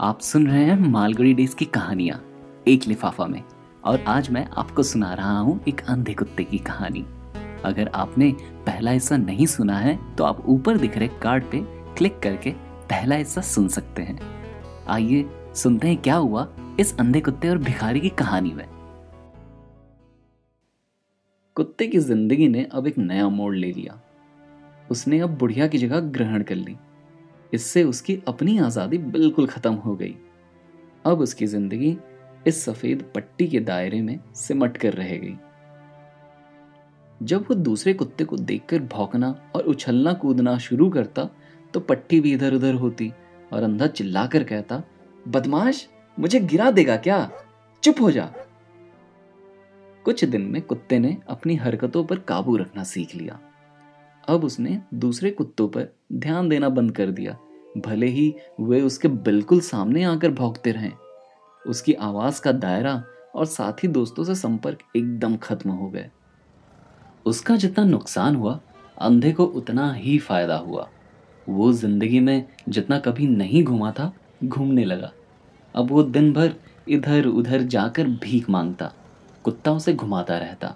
[0.00, 2.20] आप सुन रहे हैं मालगुड़ी डेज़ की कहानियाँ,
[2.68, 3.42] एक लिफाफा में।
[3.84, 7.04] और आज मैं आपको सुना रहा हूँ एक अंधे कुत्ते की कहानी।
[7.64, 8.30] अगर आपने
[8.66, 11.62] पहला हिस्सा नहीं सुना है तो आप ऊपर दिख रहे कार्ड पे
[11.96, 12.50] क्लिक करके
[12.90, 14.18] पहला हिस्सा सुन सकते हैं।
[14.88, 16.48] आइए सुनते हैं क्या हुआ
[16.80, 18.66] इस अंधे कुत्ते और भिखारी की कहानी में।
[21.56, 24.00] कुत्ते की ज़िंदगी ने अब एक नया मोड़ ले लिया।
[24.90, 26.76] उसने अब बुढ़िया की जगह ग्रहण कर ली।
[27.52, 30.14] इससे उसकी अपनी आज़ादी बिल्कुल ख़त्म हो गई।
[31.04, 31.96] अब उसकी ज़िंदगी
[32.46, 35.36] इस सफ़ेद पट्टी के दायरे में सिमट कर रह गई।
[37.20, 41.28] जब वो दूसरे कुत्ते को देखकर भौंकना और उछलना कूदना शुरू करता
[41.74, 43.12] तो पट्टी भी इधर उधर होती
[43.52, 44.82] और अंधा चिल्लाकर कहता,
[45.28, 45.88] बदमाश,
[46.18, 47.30] मुझे गिरा देगा क्या?
[47.82, 48.30] चुप हो जा।
[50.04, 53.38] कुछ दिन में कुत्ते ने अपनी हरकतों पर काबू रखना सीख लिया।
[54.28, 57.36] अब उसने दूसरे कुत्तों पर ध्यान देना बंद कर दिया।
[57.78, 60.92] भले ही वे उसके बिल्कुल सामने आकर भौंकते रहें।
[61.66, 63.02] उसकी आवाज़ का दायरा
[63.34, 66.10] और साथी दोस्तों से संपर्क एकदम खत्म हो गए।
[67.26, 68.60] उसका जितना नुकसान हुआ,
[68.98, 70.88] अंधे को उतना ही फ़ायदा हुआ।
[71.48, 74.12] वो ज़िंदगी में जितना कभी नहीं घूमा था,
[74.44, 75.12] घूमने लगा।
[75.74, 76.54] अब वो दिन भर
[76.88, 78.92] इधर उधर जाकर भीख माँगता
[79.44, 80.74] कुत्ता उसे घुमाता रहता।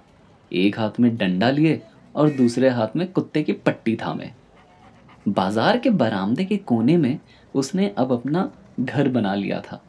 [0.52, 1.82] एक हाथ में डंडा लिए
[2.14, 4.30] और दूसरे हाथ में कुत्ते की पट्टी थामे।
[5.28, 7.18] बाज़ार के बरामदे के कोने में
[7.54, 9.82] उसने अब अपना घर बना लिया था।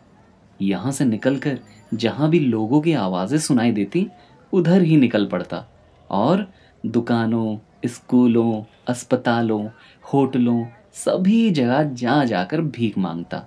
[0.59, 1.59] यहाँ से निकलकर
[1.93, 4.07] जहाँ भी लोगों की आवाज़ें सुनाई देती,
[4.53, 5.65] उधर ही निकल पड़ता।
[6.09, 6.47] और
[6.83, 9.65] दुकानों, स्कूलों, अस्पतालों,
[10.03, 13.45] होटलों, सभी जगह जा जाकर भीख माँगता।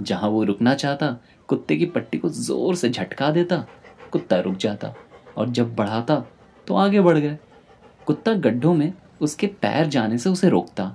[0.00, 1.16] जहाँ वो रुकना चाहता,
[1.48, 3.64] कुत्ते की पट्टी को ज़ोर से झटका देता,
[4.12, 4.94] कुत्ता रुक जाता
[5.36, 6.24] और जब बढ़ाता
[6.66, 7.36] तो आगे बढ़ गए
[8.06, 10.92] कुत्ता गड्ढों में उसके पैर जाने से उसे रोकता।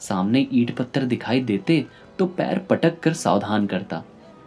[0.00, 1.84] सामने ईट पत्थर दिखाई देते
[2.18, 4.02] तो पैर पटक कर सावधान करता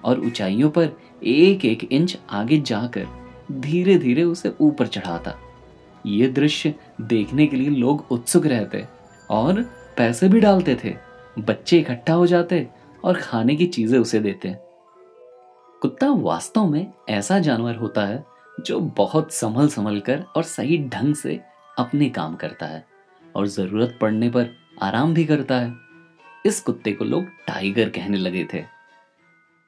[0.06, 0.90] और ऊंचाइयों पर
[1.26, 3.08] एक एक इंच आगे जाकर
[3.52, 5.34] धीरे धीरे उसे ऊपर चढ़ाता।
[6.06, 8.86] ये दृश्य देखने के लिए लोग उत्सुक रहते
[9.30, 9.62] और
[9.98, 10.94] पैसे भी डालते थे।
[11.38, 12.68] बच्चे इकट्ठा हो जाते
[13.04, 14.56] और खाने की चीज़ें उसे देते।
[15.82, 18.24] कुत्ता वास्तव में ऐसा जानवर होता है
[18.58, 21.40] जो बहुत संभल संभल कर और सही ढंग से
[21.78, 22.86] अपने काम करता है
[23.36, 24.50] और ज़रूरत पड़ने पर
[24.82, 25.76] आराम भी करता है।
[26.46, 28.64] इस कुत्ते को लोग टाइगर कहने लगे थे।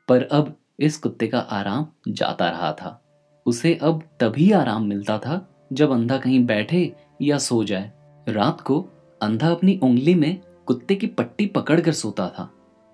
[0.07, 2.99] पर अब इस कुत्ते का आराम जाता रहा था।
[3.45, 7.91] उसे अब तभी आराम मिलता था जब अंधा कहीं बैठे या सो जाए।
[8.27, 8.79] रात को
[9.21, 12.49] अंधा अपनी उंगली में कुत्ते की पट्टी पकड़कर सोता था।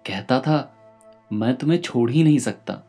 [0.05, 0.71] कहता था,
[1.31, 2.81] मैं तुम्हें छोड़ ही नहीं सकता।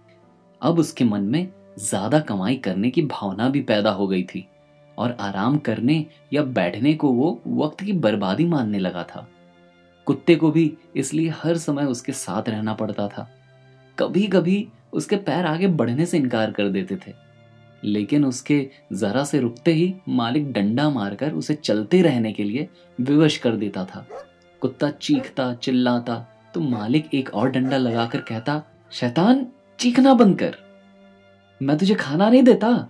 [0.61, 1.49] अब उसके मन में
[1.79, 4.47] ज़्यादा कमाई करने की भावना भी पैदा हो गई थी।
[4.99, 9.29] और आराम करने या बैठने को वो वक्त की बर्बादी मानने लगा था।
[10.07, 13.31] कुत्ते को भी इसलिए हर समय उसके साथ रहना पड़ता था।
[13.99, 17.27] कभी कभी उसके पैर आगे बढ़ने से इनकार कर देते थे।
[17.85, 22.69] लेकिन उसके जरा से रुकते ही मालिक डंडा मारकर उसे चलते रहने के लिए
[23.01, 24.09] विवश कर देता था।
[24.61, 29.47] कुत्ता चीखता, चिल्लाता तो मालिक एक और डंडा लगाकर कहता, शैतान,
[29.79, 30.57] चीखना बंद कर।
[31.63, 32.89] मैं तुझे खाना नहीं देता।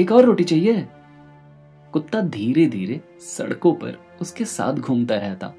[0.00, 0.86] एक और रोटी चाहिए?
[1.94, 5.52] कुत्ता धीरे धीरे सड़कों पर उसके साथ घूमता रहता।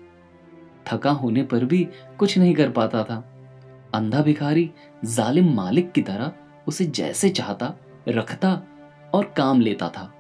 [0.85, 1.84] थका होने पर भी
[2.19, 3.23] कुछ नहीं कर पाता था।
[3.94, 4.69] अंधा भिखारी,
[5.06, 6.31] जालिम मालिक की तरह
[6.68, 7.73] उसे जैसे चाहता,
[8.09, 8.51] रखता
[9.13, 10.12] और काम लेता था।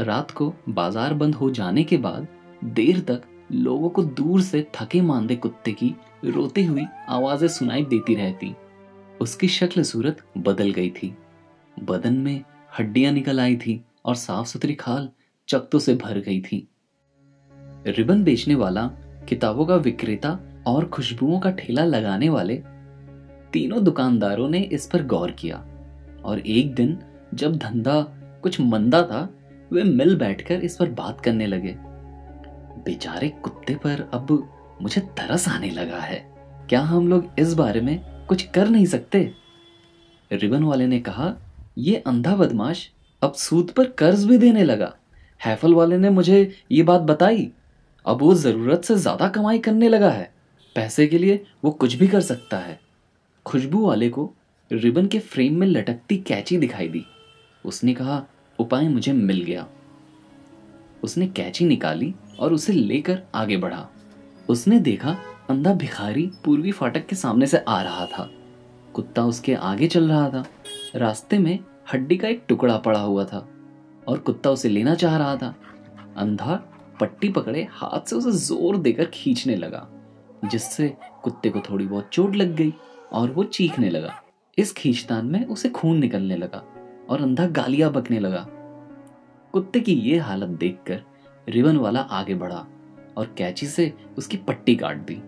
[0.00, 2.26] रात को बाज़ार बंद हो जाने के बाद
[2.64, 8.14] देर तक लोगों को दूर से थके मांदे कुत्ते की रोती हुई आवाज़ें सुनाई देती
[8.14, 8.54] रहती।
[9.20, 11.14] उसकी शक्ल सूरत बदल गई थी।
[11.76, 12.42] बदन में
[12.78, 15.08] हड्डियाँ निकल आई थी और साफ़ सुथरी खाल
[15.50, 16.68] चकतों से भर गई थी।
[17.86, 18.86] रिबन बेचने वाला,
[19.28, 22.62] किताबों का विक्रेता और खुशबुओं का ठेला लगाने वाले
[23.52, 25.56] तीनों दुकानदारों ने इस पर गौर किया
[26.24, 26.98] और एक दिन,
[27.34, 28.02] जब धंधा
[28.42, 29.34] कुछ मंदा था,
[29.72, 31.76] वे मिल बैठकर इस पर बात करने लगे।
[32.84, 36.34] बेचारे कुत्ते पर अब मुझे तरस आने लगा है।
[36.68, 39.32] क्या हम लोग इस बारे में कुछ कर नहीं सकते?
[40.32, 41.36] रिबन वाले ने कहा
[41.78, 42.90] यह अंधा बदमाश
[43.22, 44.96] अब सूद पर कर्ज भी देने लगा।
[45.40, 47.50] हैफल वाले ने मुझे ये बात बताई।
[48.06, 50.32] अब वो ज़रूरत से ज़्यादा कमाई करने लगा है।
[50.76, 52.78] पैसे के लिए वो कुछ भी कर सकता है।
[53.46, 54.30] खुशबू वाले को
[54.70, 57.04] रिबन के फ्रेम में लटकती कैची दिखाई दी।
[57.64, 58.24] उसने कहा,
[58.58, 59.66] उपाय मुझे मिल गया।
[61.02, 63.88] उसने कैची निकाली और उसे लेकर आगे बढ़ा।
[64.48, 65.16] उसने देखा,
[65.50, 68.30] अंधा भिखारी पूर्वी फाटक के सामने से आ रहा था।
[68.94, 70.44] कुत्ता उसके आगे चल रहा था।
[70.96, 71.58] रास्ते में
[71.92, 73.46] हड्डी का एक टुकड़ा पड़ा हुआ था।
[74.08, 75.54] और कुत्ता उसे लेना चाह रहा था।
[76.16, 76.54] अंधा
[77.00, 79.86] पट्टी पकड़े हाथ से उसे ज़ोर देकर खींचने लगा,
[80.44, 80.88] जिससे
[81.24, 82.72] कुत्ते को थोड़ी बहुत चोट लग गई
[83.12, 84.14] और वो चीखने लगा।
[84.58, 86.62] इस खींचतान में उसे खून निकलने लगा
[87.10, 88.46] और अंधा गालियाँ बकने लगा।
[89.54, 91.02] कुत्ते की ये हालत देखकर
[91.46, 92.66] रिबन वाला आगे बढ़ा
[93.16, 95.20] और कैची से उसकी पट्टी काट दी।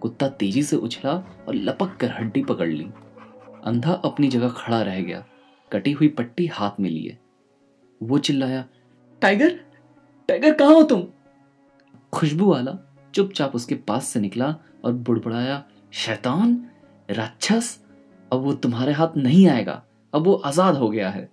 [0.00, 1.12] कुत्ता तेज़ी से उछला
[1.48, 2.88] और लपक कर हड्डी पकड़ ली।
[3.64, 5.24] अंधा अपनी जगह खड़ा रह गया।
[5.72, 7.18] कटी हुई पट्टी हाथ में लिए।
[8.02, 8.64] वो चिल्लाया,
[9.22, 9.58] टाइगर
[10.28, 11.04] टाइगर, कहाँ हो तुम?
[12.12, 12.78] खुशबू वाला
[13.14, 14.54] चुपचाप उसके पास से निकला
[14.84, 15.62] और बुड़बुड़ाया,
[15.92, 16.64] शैतान,
[17.10, 17.78] राक्षस,
[18.32, 19.82] अब वो तुम्हारे हाथ नहीं आएगा,
[20.12, 21.28] अब वो आज़ाद हो गया है।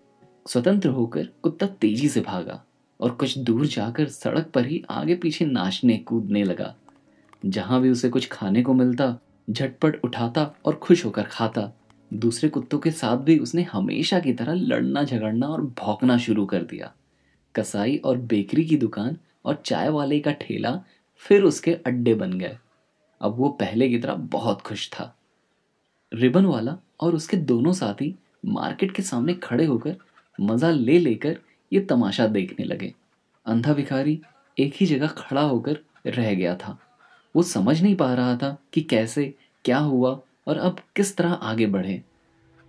[0.45, 2.63] स्वतंत्र होकर कुत्ता तेज़ी से भागा
[2.99, 6.73] और कुछ दूर जाकर सड़क पर ही आगे पीछे नाचने कूदने लगा।
[7.45, 9.15] जहाँ भी उसे कुछ खाने को मिलता,
[9.49, 11.71] झटपट उठाता और खुश होकर खाता।
[12.13, 16.63] दूसरे कुत्तों के साथ भी उसने हमेशा की तरह लड़ना, झगड़ना और भौंकना शुरू कर
[16.63, 16.91] दिया।
[17.55, 20.79] कसाई और बेकरी की दुकान और चाय वाले का ठेला
[21.15, 22.57] फिर उसके अड्डे बन गए।
[23.21, 25.13] अब वो पहले की तरह बहुत खुश था।
[26.13, 28.15] रिबन वाला और उसके दोनों साथी
[28.45, 29.95] मार्केट के सामने खड़े होकर
[30.41, 31.37] मज़ा ले लेकर
[31.73, 32.93] ये तमाशा देखने लगे।
[33.45, 34.21] अंधा भिखारी
[34.59, 36.77] एक ही जगह खड़ा होकर रह गया था।
[37.35, 39.33] वो समझ नहीं पा रहा था कि कैसे,
[39.65, 42.01] क्या हुआ और अब किस तरह आगे बढ़े?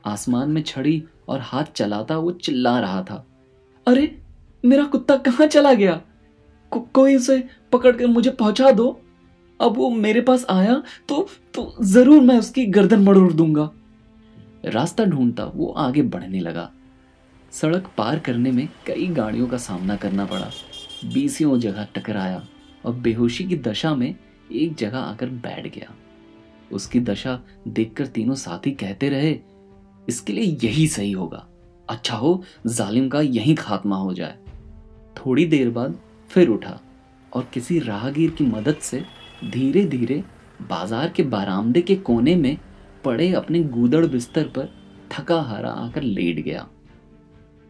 [0.05, 3.25] आसमान में छड़ी और हाथ चलाता वो चिल्ला रहा था।
[3.87, 4.17] अरे
[4.64, 6.00] मेरा कुत्ता कहाँ चला गया?
[6.72, 9.00] को, कोई उसे पकड़ कर मुझे पहुँचा दो।
[9.61, 13.70] अब वो मेरे पास आया तो तो ज़रूर मैं उसकी गर्दन मड़ोड़ दूँगा।
[14.64, 16.70] रास्ता ढूंढता वो आगे बढ़ने लगा।
[17.52, 20.50] सड़क पार करने में कई गाड़ियों का सामना करना पड़ा।
[21.05, 22.43] बीसियों जगह टकराया
[22.84, 24.14] और बेहोशी की दशा में
[24.52, 25.94] एक जगह आकर बैठ गया।
[26.72, 27.38] उसकी दशा
[27.69, 29.38] देखकर तीनों साथी कहते रहे,
[30.08, 31.46] इसके लिए यही सही होगा।
[31.88, 34.37] अच्छा हो, जालिम का यही खात्मा हो जाए।
[35.17, 35.99] थोड़ी देर बाद
[36.31, 36.81] फिर उठा
[37.32, 39.02] और किसी राहगीर की मदद से
[39.44, 40.22] धीरे धीरे
[40.61, 42.56] बाज़ार के बारामदे के कोने में
[43.05, 44.69] पड़े अपने गूदड़ बिस्तर पर
[45.12, 46.66] थका हारा आकर लेट गया।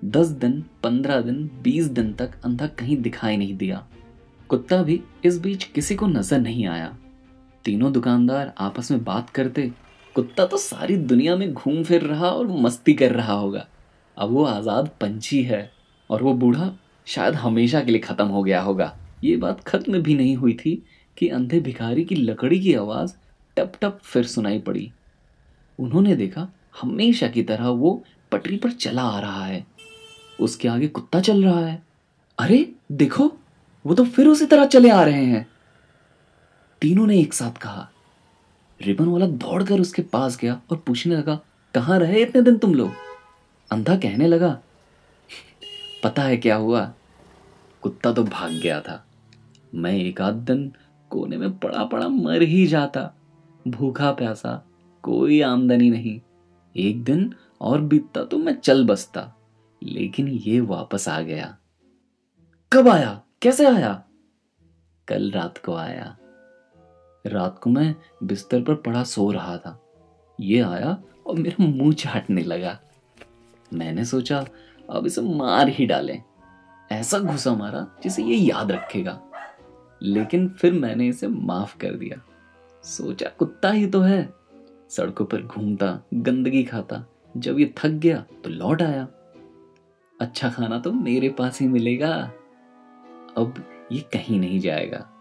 [0.03, 3.87] दस दिन, पंद्रह दिन, बीस दिन तक अंधा कहीं दिखाई नहीं दिया।
[4.50, 6.96] कुत्ता भी इस बीच किसी को नज़र नहीं आया।
[7.64, 9.72] तीनों दुकानदार आपस में बात करते,
[10.14, 13.66] कुत्ता तो सारी दुनिया में घूम फिर रहा और मस्ती कर रहा होगा।
[14.16, 15.70] अब वो आज़ाद पंछी है
[16.10, 16.72] और वो बूढ़ा
[17.06, 20.82] शायद हमेशा के लिए ख़त्म हो गया होगा। ये बात खत्म भी नहीं हुई थी
[21.16, 23.14] कि अंधे भिखारी की लकड़ी की आवाज़
[23.56, 24.92] टप टप फिर सुनाई पड़ी।
[25.78, 26.48] उन्होंने देखा
[26.82, 29.66] हमेशा की तरह वो पटरी पर चला आ रहा है।
[30.40, 31.82] उसके आगे कुत्ता चल रहा है।
[32.38, 33.32] अरे, देखो,
[33.86, 35.46] वो तो फिर उसी तरह चले आ रहे हैं।
[36.81, 37.88] तीनों ने एक साथ कहा।
[38.82, 41.41] रिबन वाला दौड़कर उसके पास गया और पूछने लगा,
[41.75, 42.91] कहाँ रहे इतने दिन तुम लोग?
[43.73, 44.59] अंधा कहने लगा,
[46.05, 46.94] पता है क्या हुआ?
[47.82, 49.06] कुत्ता तो भाग गया था।
[49.75, 50.73] मैं एक आध दिन
[51.11, 53.15] कोने में पड़ा पड़ा मर ही जाता।
[53.69, 54.67] भूखा प्यासा,
[55.03, 56.21] कोई आमदनी नहीं।
[56.77, 59.35] एक दिन और बीतता तो मैं चल बसता,
[59.82, 61.56] लेकिन ये वापस आ गया।
[62.73, 63.23] कब आया?
[63.43, 64.05] कैसे आया?
[65.09, 66.17] कल रात को आया।
[67.26, 69.82] रात को मैं बिस्तर पर पड़ा सो रहा था।
[70.40, 72.81] ये आया और मेरा मुँह चाटने लगा।
[73.72, 74.44] मैंने सोचा,
[74.90, 76.22] अब इसे मार ही डालें।
[76.93, 79.22] ऐसा घुसा मारा जिसे ये याद रखेगा।
[80.02, 82.22] लेकिन फिर मैंने इसे माफ़ कर दिया।
[82.84, 84.32] सोचा, कुत्ता ही तो है।
[84.91, 87.05] सड़कों पर घूमता, गंदगी खाता,
[87.36, 89.08] जब ये थक गया तो लौट आया।
[90.20, 92.32] अच्छा खाना तो मेरे पास ही मिलेगा।
[93.36, 95.19] अब ये कहीं नहीं जाएगा।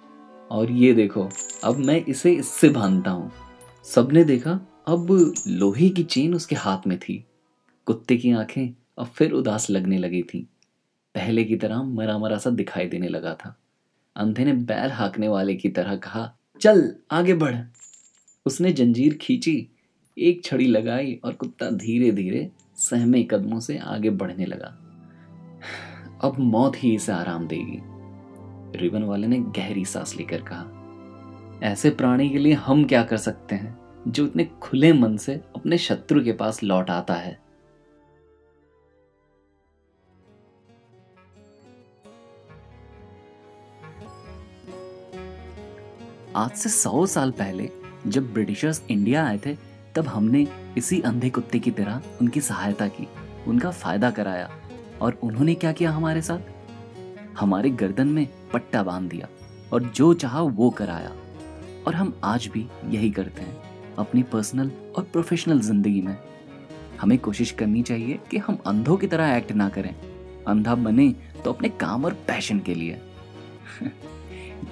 [0.51, 1.29] और ये देखो,
[1.63, 3.31] अब मैं इसे इससे बांधता हूँ।
[3.83, 4.51] सबने देखा,
[4.87, 7.25] अब लोहे की चेन उसके हाथ में थी।
[7.85, 10.47] कुत्ते की आँखें अब फिर उदास लगने लगी थी।
[11.15, 13.57] पहले की तरह मरा मरा सा दिखाई देने लगा था।
[14.15, 17.55] अंधे ने बैल हाँकने वाले की तरह कहा, चल, आगे बढ़।
[18.45, 19.69] उसने जंजीर खींची,
[20.17, 24.75] एक छड़ी लगाई और कुत्ता धीरे धीरे सहमे कदमों से आगे बढ़ने लगा।
[26.23, 27.98] अब मौत ही इसे आराम देगी।
[28.75, 30.65] रिबन वाले ने गहरी सांस लेकर कहा,
[31.63, 35.77] ऐसे प्राणी के लिए हम क्या कर सकते हैं जो इतने खुले मन से अपने
[35.77, 37.39] शत्रु के पास लौट आता है?
[46.35, 47.69] आज से सौ साल पहले,
[48.07, 49.55] जब ब्रिटिशर्स इंडिया आए थे,
[49.95, 50.47] तब हमने
[50.77, 53.07] इसी अंधे कुत्ते की तरह उनकी सहायता की,
[53.47, 54.49] उनका फ़ायदा कराया,
[55.01, 56.39] और उन्होंने क्या किया हमारे साथ?
[57.39, 59.27] हमारे गर्दन में पट्टा बाँध दिया
[59.73, 61.11] और जो चाहा वो कराया।
[61.87, 63.57] और हम आज भी यही करते हैं,
[63.97, 66.17] अपनी पर्सनल और प्रोफेशनल ज़िंदगी में।
[67.01, 69.95] हमें कोशिश करनी चाहिए कि हम अंधों की तरह एक्ट ना करें।
[70.47, 71.09] अंधा बने
[71.45, 73.01] तो अपने काम और पैशन के लिए।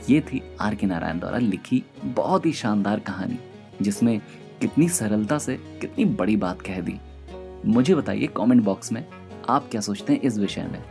[0.10, 3.39] ये थी आर के नारायण द्वारा लिखी बहुत ही शानदार कहानी,
[3.81, 4.19] जिसमें
[4.62, 7.00] कितनी सरलता से कितनी बड़ी बात कह दी।
[7.65, 9.05] मुझे बताइए कमेंट बॉक्स में
[9.50, 10.84] आप क्या सोचते हैं इस विषय में।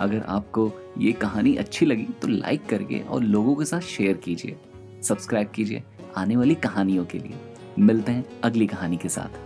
[0.00, 4.56] अगर आपको ये कहानी अच्छी लगी तो लाइक करके और लोगों के साथ शेयर कीजिए।
[5.02, 5.82] सब्सक्राइब कीजिए
[6.16, 7.34] आने वाली कहानियों के लिए।
[7.78, 9.38] मिलते हैं अगली कहानी के साथ।